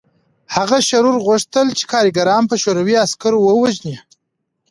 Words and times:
هغه 0.55 0.77
شرور 0.89 1.15
غوښتل 1.27 1.67
چې 1.77 1.83
کارګران 1.93 2.43
په 2.47 2.55
شوروي 2.63 2.95
عسکرو 3.03 3.39
ووژني 3.43 3.95